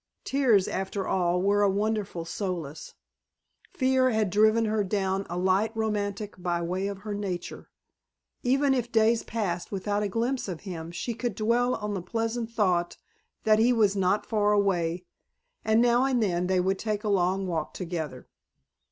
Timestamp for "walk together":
17.45-18.27